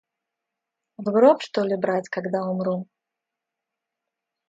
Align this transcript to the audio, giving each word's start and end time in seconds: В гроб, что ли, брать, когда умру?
В 0.97 1.03
гроб, 1.11 1.43
что 1.43 1.61
ли, 1.63 1.77
брать, 1.77 2.09
когда 2.09 2.45
умру? 2.49 2.87